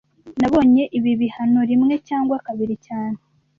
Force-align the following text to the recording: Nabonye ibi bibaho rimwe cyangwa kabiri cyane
Nabonye 0.39 0.83
ibi 0.97 1.11
bibaho 1.19 1.59
rimwe 1.69 1.93
cyangwa 2.07 2.35
kabiri 2.45 2.75
cyane 2.87 3.17